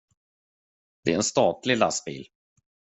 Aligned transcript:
Det 1.03 1.11
är 1.11 1.15
en 1.15 1.23
statlig 1.23 1.77
lastbil. 1.77 2.27